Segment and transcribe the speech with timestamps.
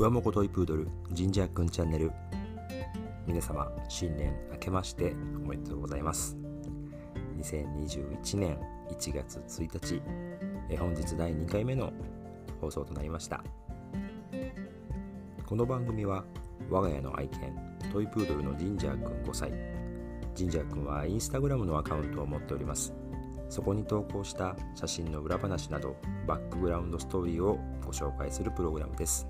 [0.00, 2.10] ふわもこトイプードルジンジャーくんチャンネル。
[3.26, 6.38] 皆様新年明けましておめでとうございます。
[7.38, 8.58] 2021年
[8.90, 10.00] 1月1日
[10.70, 11.92] え本日第2回目の
[12.62, 13.44] 放送となりました。
[15.44, 16.24] この番組は
[16.70, 17.54] 我が家の愛犬
[17.92, 19.52] トイプードルのジンジャーくん5歳
[20.34, 22.94] ジンジャーくんはインスタグラムのアカウントを持っております。
[23.50, 25.94] そこに投稿した写真の裏話など
[26.26, 29.26] バックグラウンドストーリーをご紹介するプログラムです。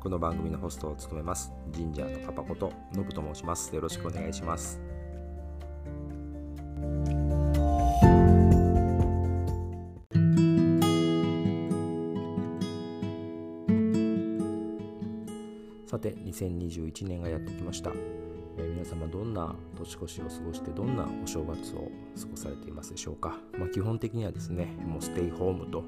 [0.00, 1.52] この番組のホストを務めます。
[1.72, 3.74] ジンジャーのパパことノブと申します。
[3.74, 4.80] よろしくお願いします。
[15.84, 17.92] さて2021年がやってきました。
[18.56, 25.84] えー、皆様どんな年越しを過ごしてどんなお正月を過ごされていますでしょうか、まあ、基本的にはですねもうステイホームと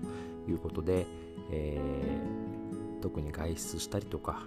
[0.49, 1.07] いうことで、
[1.51, 2.52] えー、
[3.03, 4.47] 特に外出したりとか、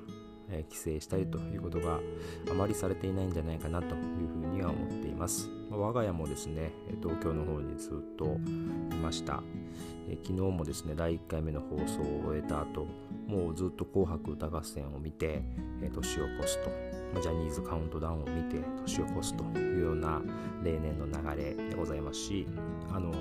[0.49, 1.99] えー、帰省したりということが
[2.49, 6.71] あまりされていないんじゃないかなというふうには思っています、まあ、我が家もですね
[7.03, 9.43] 東京の方にずっといました、
[10.09, 12.87] え昨日もですね第1回目の放送を終えた後
[13.27, 15.43] もうずっと「紅白歌合戦」を見て、
[15.81, 16.95] え年を越すと。
[17.21, 20.21] ジャニーズカウントダウンを見て年を越すというような
[20.63, 22.47] 例年の流れでございますし
[22.91, 23.13] あの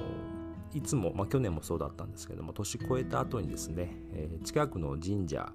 [0.75, 5.53] いつも、まあ、去年もそうだったんですけども年越えた後にですね、えー、近くの神社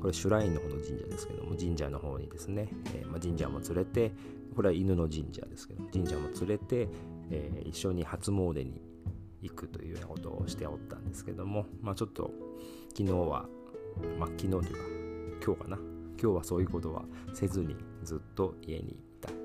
[0.00, 4.12] これシュラインの方の神社ですけども神社の方にですね、えー、まあ、神社も連れて
[4.54, 6.88] これは犬の神社ですけど神社も連れて、
[7.30, 8.80] えー、一緒に初詣に
[9.42, 12.30] 行くというようなことをしておったんですけども、まあ、ちょっと
[12.90, 13.46] 昨日は、
[14.18, 15.78] まあ、昨日というか今日かな
[16.22, 17.02] 今日はそういうことは
[17.34, 18.96] せずにずっと家に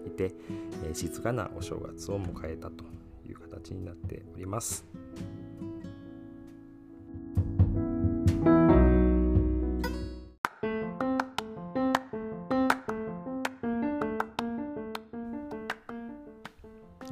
[0.06, 0.36] いて、
[0.84, 2.99] えー、静かなお正月を迎えたと。
[3.60, 4.86] 形になっております。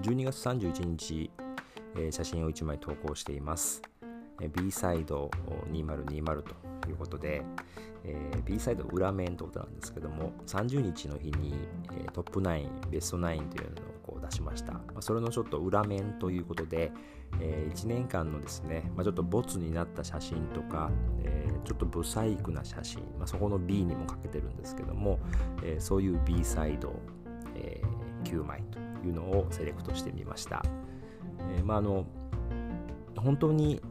[0.02, 1.30] 12月31日、
[1.96, 3.82] えー、写真を1枚投稿しています。
[4.54, 5.30] B サイド
[5.72, 7.44] 2020ということで、
[8.04, 11.56] えー、B サイド裏面ということなんですけども30日の日に、
[11.92, 13.87] えー、トップ9ベスト9というのを
[14.30, 16.92] 出しました、まあ、それのちょっと裏面ということで、
[17.40, 20.92] えー、1年間のですね、まあ、ちょっとボツになった写真とか、
[21.24, 25.20] えー、ちょっとブサイクな写真、まあ、そこの B にもかけてるんですけども、
[25.64, 26.94] えー、そういう B サイド、
[27.56, 27.82] え、
[28.24, 30.64] 9枚というのをセレクトしてみました、
[31.58, 32.06] え、まああの
[33.18, 33.82] 本当に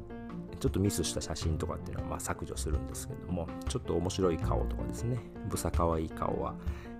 [0.61, 6.55] ちょっとミスした写真とかっていうのはま削除するんですけどもちょっと面白い顔とかですねブサかわいい顔は、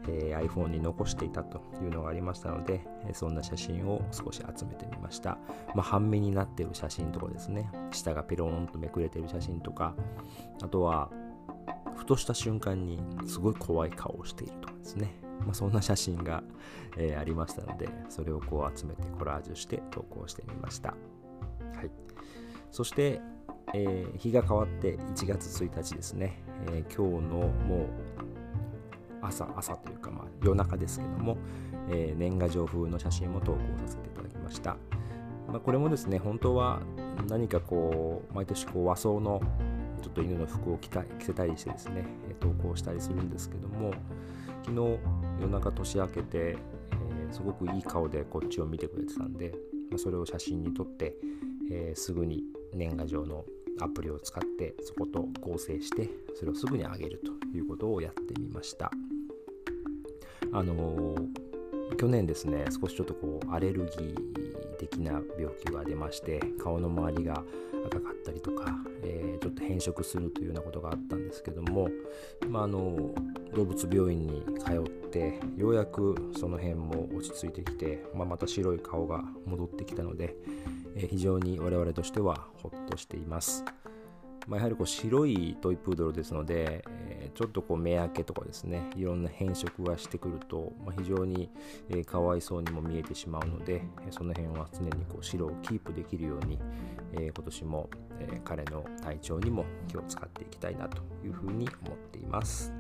[0.09, 5.39] え、iPhone に残していたというのがありましたので、えそんな写真を少し集めてみました、
[5.75, 7.71] まあ、半目になっている写真とかですね。
[7.91, 9.95] 下がペロンとめくれている写真とか。
[10.63, 11.11] あとは
[11.97, 15.15] ふとした瞬間にすごい怖い顔をしているとかですね。
[15.41, 16.43] まあ、そんな写真が、
[16.97, 20.97] え、ありましたのでそれをこう集めてコラージュして投稿してみました、は
[21.85, 21.91] い、
[22.71, 23.21] そして
[23.75, 28.16] えー、日が変わって1月1日ですね、えー、今日のもう
[29.23, 31.37] 朝朝というか、まあ、夜中ですけども、
[31.91, 34.77] えー、年賀状風の写真も投稿させていただきました、
[35.49, 36.81] まあ、これもですね本当は
[37.29, 39.41] 何かこう毎年こう和装の
[40.03, 42.05] ちょっと犬の服を着た着せたりしてですね
[42.41, 43.93] 投稿したりするんですけども
[44.65, 44.99] 昨日
[45.41, 49.53] 夜中年明けて、えー、すごくいい顔でこっちを見てくれてたんで、
[49.91, 51.15] まあ、それを写真に撮って、
[51.71, 52.45] えー、すぐに
[52.75, 53.45] 年賀状の
[53.81, 58.91] アプリを使ってそこと合成してそれをすぐに上げるということをやってみました。
[60.53, 61.17] あの、
[61.97, 64.17] 去年ですね少しちょっとこうアレルギー
[64.79, 67.43] 的な病気が出まして顔の周りが
[67.87, 71.89] 赤かったりとか、えー、ちょっと変色するというようなことがあったんですけども、
[72.49, 73.15] まあ、あの
[73.55, 80.35] 動物病院に通ってようやくその辺も落ち着いてきて、まあ、また白い顔が戻ってきたので、
[80.97, 83.65] え非常に我々としてはほっとしています。
[84.47, 91.51] まあ、やはりこう白いトイプードルですので、えー、ちょっとこう目開けとかですねいろんな変色がしてくると、まあ、非常に、
[91.89, 96.59] えー、かわいそうにも見えてしまうので、その辺は常にこう白をキープできるように、
[97.13, 102.73] えー、今年も、え彼の体調にも気を使っていきたいなというふうに思っています。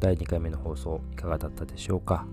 [0.00, 2.26] 第2回目の放送いかがだったでしょうか、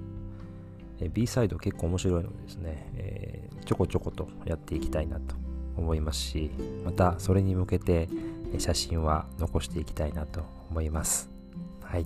[1.14, 5.36] B サイド結構面白いのでですね、えー、ちょこちょことやっていきたいなと
[5.78, 6.52] 思いますし
[6.86, 8.08] またそれに向けて
[8.58, 11.30] 写真は残していきたいなと思います。
[11.82, 12.06] はい。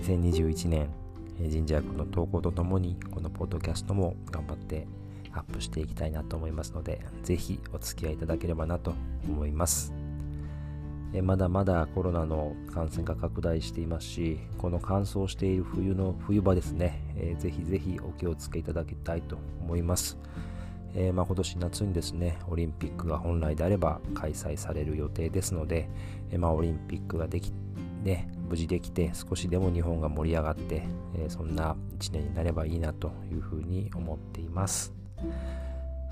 [0.00, 0.88] 2021年
[1.38, 4.86] 神社君の投稿とともにこのポッドキャストも頑張って
[5.32, 8.94] アップしていきたいなと思いますのでぜひお付き合いいただければなと
[9.26, 10.05] 思います。
[11.16, 20.18] えまだまだコロナの感染が拡大していますしこの乾燥している冬の冬場ですね、えー、ぜひぜひお気をつけいただきたいと思います、
[20.94, 25.88] えー、まあ、今年夏にですねオリンピックが本来であれば開催される予定ですので、
[26.30, 27.50] えー、まあ、オリンピックができ
[28.02, 30.84] ね無事できて少しでも日本が盛り上がって、
[31.16, 34.94] えそんな1年になればいいなというふうに思っています。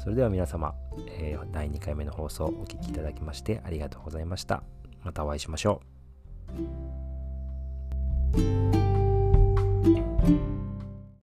[0.03, 0.75] それでは皆様、
[1.21, 4.65] え第2回目の放送お聴きいただきましてありがとうございました。
[5.05, 5.81] またお会いしましょ
[8.37, 8.64] う。